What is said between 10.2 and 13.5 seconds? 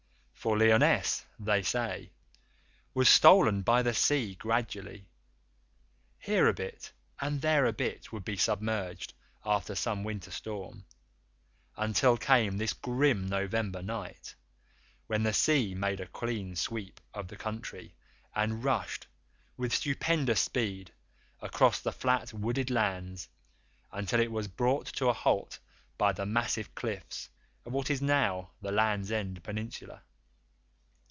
storm, until came this grim